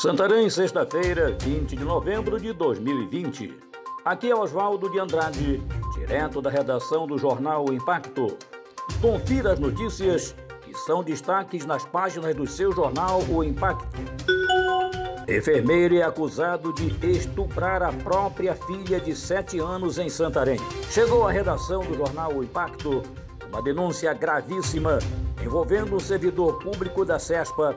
Santarém, 0.00 0.48
sexta-feira, 0.48 1.36
20 1.42 1.76
de 1.76 1.84
novembro 1.84 2.40
de 2.40 2.54
2020. 2.54 3.54
Aqui 4.02 4.30
é 4.30 4.34
Oswaldo 4.34 4.88
de 4.88 4.98
Andrade, 4.98 5.62
direto 5.92 6.40
da 6.40 6.48
redação 6.48 7.06
do 7.06 7.18
jornal 7.18 7.66
o 7.68 7.74
Impacto. 7.74 8.34
Confira 8.98 9.52
as 9.52 9.58
notícias 9.58 10.34
que 10.62 10.72
são 10.72 11.04
destaques 11.04 11.66
nas 11.66 11.84
páginas 11.84 12.34
do 12.34 12.46
seu 12.46 12.72
jornal 12.72 13.20
O 13.28 13.44
Impacto. 13.44 14.00
Enfermeiro 15.28 15.94
é 15.94 16.02
acusado 16.02 16.72
de 16.72 16.88
estuprar 17.10 17.82
a 17.82 17.92
própria 17.92 18.54
filha 18.54 18.98
de 18.98 19.14
7 19.14 19.58
anos 19.58 19.98
em 19.98 20.08
Santarém. 20.08 20.58
Chegou 20.90 21.28
à 21.28 21.30
redação 21.30 21.82
do 21.82 21.94
jornal 21.94 22.32
O 22.32 22.42
Impacto 22.42 23.02
uma 23.50 23.60
denúncia 23.60 24.14
gravíssima 24.14 24.98
envolvendo 25.42 25.96
um 25.96 26.00
servidor 26.00 26.58
público 26.60 27.04
da 27.04 27.18
CESPA 27.18 27.76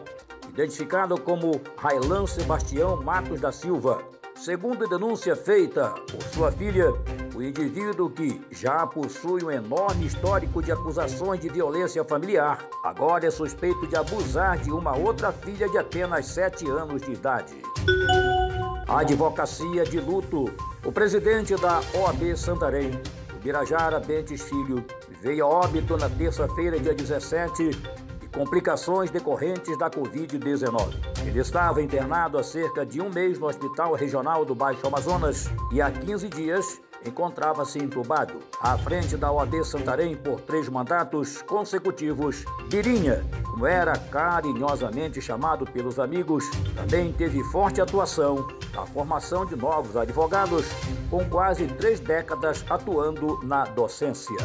identificado 0.53 1.19
como 1.19 1.59
Railan 1.75 2.27
Sebastião 2.27 3.01
Matos 3.01 3.41
da 3.41 3.51
Silva. 3.51 4.03
Segundo 4.35 4.87
denúncia 4.87 5.35
feita 5.35 5.89
por 6.11 6.21
sua 6.33 6.51
filha, 6.51 6.91
o 7.35 7.41
indivíduo 7.41 8.09
que 8.09 8.39
já 8.51 8.85
possui 8.85 9.43
um 9.43 9.49
enorme 9.49 10.05
histórico 10.05 10.61
de 10.61 10.71
acusações 10.71 11.39
de 11.39 11.49
violência 11.49 12.03
familiar, 12.03 12.59
agora 12.83 13.25
é 13.25 13.31
suspeito 13.31 13.87
de 13.87 13.95
abusar 13.95 14.57
de 14.57 14.71
uma 14.71 14.95
outra 14.95 15.31
filha 15.31 15.67
de 15.67 15.77
apenas 15.77 16.27
7 16.27 16.69
anos 16.69 17.01
de 17.01 17.13
idade. 17.13 17.55
A 18.87 18.99
advocacia 18.99 19.83
de 19.85 19.99
luto. 19.99 20.53
O 20.85 20.91
presidente 20.91 21.55
da 21.55 21.79
OAB 21.95 22.35
Santarém, 22.35 22.91
Birajara 23.41 23.99
Bentes 23.99 24.43
Filho, 24.43 24.85
veio 25.21 25.45
a 25.45 25.47
óbito 25.47 25.95
na 25.97 26.09
terça-feira, 26.09 26.79
dia 26.79 26.93
17, 26.93 27.71
complicações 28.33 29.11
decorrentes 29.11 29.77
da 29.77 29.89
Covid-19. 29.89 30.93
Ele 31.25 31.39
estava 31.39 31.81
internado 31.81 32.37
há 32.37 32.43
cerca 32.43 32.85
de 32.85 32.99
um 32.99 33.09
mês 33.09 33.39
no 33.39 33.47
Hospital 33.47 33.93
Regional 33.93 34.43
do 34.43 34.55
Baixo 34.55 34.85
Amazonas 34.85 35.49
e 35.71 35.81
há 35.81 35.89
15 35.91 36.27
dias 36.29 36.81
encontrava-se 37.05 37.79
entubado. 37.79 38.39
À 38.59 38.77
frente 38.77 39.17
da 39.17 39.31
OAB 39.31 39.63
Santarém 39.63 40.15
por 40.15 40.39
três 40.41 40.69
mandatos 40.69 41.41
consecutivos, 41.41 42.45
Birinha, 42.69 43.25
como 43.43 43.67
era 43.67 43.93
carinhosamente 43.97 45.21
chamado 45.21 45.65
pelos 45.65 45.99
amigos, 45.99 46.49
também 46.75 47.11
teve 47.11 47.43
forte 47.45 47.81
atuação 47.81 48.47
na 48.73 48.85
formação 48.85 49.45
de 49.45 49.55
novos 49.55 49.95
advogados, 49.95 50.65
com 51.09 51.23
quase 51.29 51.67
três 51.67 51.99
décadas 51.99 52.65
atuando 52.69 53.39
na 53.43 53.65
docência. 53.65 54.37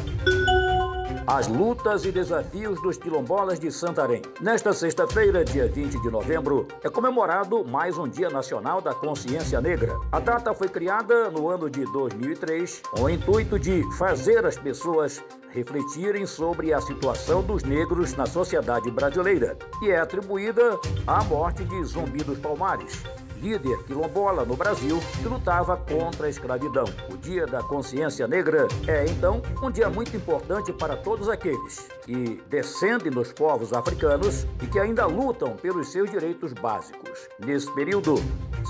As 1.31 1.47
lutas 1.47 2.07
e 2.07 2.11
desafios 2.11 2.81
dos 2.81 2.97
quilombolas 2.97 3.61
de 3.61 3.71
Santarém. 3.71 4.23
Nesta 4.41 4.73
sexta-feira, 4.73 5.45
dia 5.45 5.69
20 5.69 6.01
de 6.01 6.11
novembro, 6.11 6.67
é 6.83 6.89
comemorado 6.89 7.63
mais 7.67 7.99
um 7.99 8.09
Dia 8.09 8.31
Nacional 8.31 8.81
da 8.81 8.95
Consciência 8.95 9.61
Negra. 9.61 9.95
A 10.11 10.21
data 10.21 10.55
foi 10.55 10.71
criada 10.71 11.31
no 11.31 11.47
ano 11.51 11.69
de 11.69 11.85
2003 11.93 12.81
com 12.93 13.03
o 13.03 13.11
intuito 13.11 13.59
de 13.59 13.83
fazer 13.99 14.47
as 14.47 14.57
pessoas 14.57 15.23
refletirem 15.51 16.25
sobre 16.25 16.73
a 16.73 16.81
situação 16.81 17.43
dos 17.43 17.63
negros 17.63 18.17
na 18.17 18.25
sociedade 18.25 18.91
brasileira 18.91 19.55
e 19.83 19.91
é 19.91 20.01
atribuída 20.01 20.81
à 21.07 21.23
morte 21.25 21.63
de 21.63 21.85
Zumbi 21.85 22.25
dos 22.25 22.39
Palmares, 22.39 23.03
líder 23.41 23.83
quilombola 23.85 24.45
no 24.45 24.57
Brasil 24.57 25.01
que 25.17 25.29
lutava 25.29 25.77
contra 25.77 26.27
a 26.27 26.31
escravidão. 26.31 26.85
O 27.11 27.17
Dia 27.17 27.47
da 27.47 27.63
Consciência 27.63 28.27
Negra 28.27 28.67
é, 28.87 29.05
então, 29.07 29.41
um 29.63 29.71
dia 29.71 29.89
muito 29.89 30.17
importante 30.17 30.73
para 30.73 30.97
todos 30.97 31.29
aqueles 31.29 31.89
que 32.03 32.43
descendem 32.49 33.11
dos 33.11 33.33
povos 33.33 33.73
africanos 33.73 34.47
e 34.63 34.67
que 34.67 34.79
ainda 34.79 35.07
lutam 35.07 35.57
pelos 35.57 35.89
seus 35.89 36.11
direitos 36.11 36.53
básicos. 36.53 37.29
Nesse 37.39 37.73
período, 37.73 38.15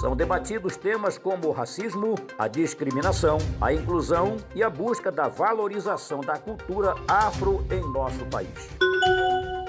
são 0.00 0.14
debatidos 0.14 0.76
temas 0.76 1.18
como 1.18 1.48
o 1.48 1.52
racismo, 1.52 2.14
a 2.38 2.46
discriminação, 2.46 3.38
a 3.60 3.72
inclusão 3.72 4.36
e 4.54 4.62
a 4.62 4.70
busca 4.70 5.10
da 5.10 5.28
valorização 5.28 6.20
da 6.20 6.36
cultura 6.36 6.94
afro 7.08 7.64
em 7.70 7.80
nosso 7.92 8.24
país. 8.26 8.87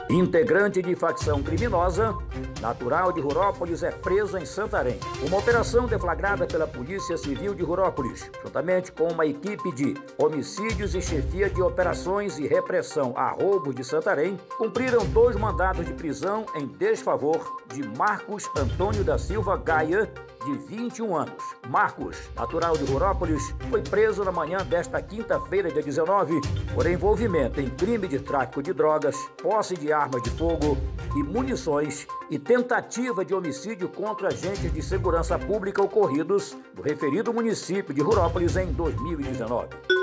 Integrante 0.10 0.82
de 0.82 0.96
facção 0.96 1.44
criminosa, 1.44 2.18
natural 2.60 3.12
de 3.12 3.22
Rurópolis, 3.22 3.84
é 3.84 3.92
preso 3.92 4.40
em 4.40 4.46
Santarém. 4.46 5.00
Uma 5.22 5.38
operação 5.38 5.86
deflagrada 5.86 6.48
pela 6.48 6.66
Polícia 6.66 7.16
Civil 7.16 7.54
de 7.54 7.62
Rurópolis, 7.62 8.28
juntamente 8.44 8.92
com 8.92 9.08
uma 9.10 9.28
equipe 9.28 9.72
de 9.76 9.94
homicídios 10.18 10.96
e 10.96 11.02
chefia 11.02 11.48
de 11.48 11.62
operações 11.62 12.40
e 12.40 12.48
repressão 12.48 13.14
a 13.16 13.30
roubos 13.30 13.76
de 13.76 13.84
Santarém, 13.84 14.36
cumpriram 14.58 15.06
dois 15.06 15.36
mandados 15.36 15.86
de 15.86 15.94
prisão 15.94 16.44
em 16.56 16.66
desfavor 16.66 17.62
de 17.72 17.88
Marcos 17.96 18.50
Antônio 18.58 19.04
da 19.04 19.20
Silva 19.20 19.58
Gaia, 19.58 20.12
de 20.46 20.54
21 20.54 21.16
anos. 21.16 21.44
Marcos, 21.68 22.18
natural 22.36 22.78
de 22.78 22.86
Rurópolis, 22.86 23.54
foi 23.70 23.82
preso 23.82 24.24
na 24.24 24.32
manhã 24.32 24.60
desta 24.66 25.02
quinta-feira, 25.02 25.72
dia 25.72 25.84
19, 25.84 26.40
por 26.74 26.86
envolvimento 26.86 27.60
em 27.60 27.70
crime 27.70 28.08
de 28.08 28.20
tráfico 28.20 28.62
de 28.64 28.74
drogas, 28.74 29.16
posse 29.42 29.76
de 29.76 29.92
armas 29.92 30.22
de 30.24 30.30
fogo 30.32 30.78
e 31.16 31.24
munições 31.24 32.08
e 32.30 32.38
tentativa 32.38 33.26
de 33.26 33.34
homicídio 33.34 33.90
contra 33.90 34.30
agentes 34.30 34.72
de 34.72 34.82
segurança 34.82 35.38
pública 35.38 35.82
ocorridos 35.82 36.58
no 36.76 36.82
referido 36.82 37.34
município 37.34 37.94
de 37.94 38.02
Rurópolis 38.02 38.56
em 38.56 38.72
2019. 38.72 39.99